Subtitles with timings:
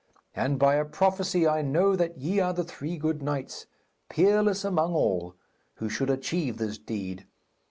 [0.35, 3.67] And by a prophecy I know that ye are the three good knights,
[4.09, 5.35] peerless among all,
[5.75, 7.27] who should achieve this deed.